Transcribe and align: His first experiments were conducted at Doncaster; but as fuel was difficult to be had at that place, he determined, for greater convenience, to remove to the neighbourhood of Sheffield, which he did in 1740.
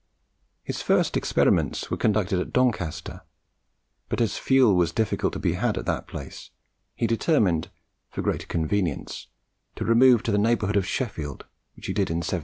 His 0.63 0.81
first 0.81 1.15
experiments 1.15 1.91
were 1.91 1.95
conducted 1.95 2.39
at 2.39 2.51
Doncaster; 2.51 3.21
but 4.09 4.19
as 4.19 4.35
fuel 4.35 4.75
was 4.75 4.91
difficult 4.91 5.31
to 5.33 5.37
be 5.37 5.53
had 5.53 5.77
at 5.77 5.85
that 5.85 6.07
place, 6.07 6.49
he 6.95 7.05
determined, 7.05 7.69
for 8.09 8.23
greater 8.23 8.47
convenience, 8.47 9.27
to 9.75 9.85
remove 9.85 10.23
to 10.23 10.31
the 10.31 10.39
neighbourhood 10.39 10.75
of 10.75 10.87
Sheffield, 10.87 11.45
which 11.75 11.85
he 11.85 11.93
did 11.93 12.09
in 12.09 12.17
1740. 12.17 12.39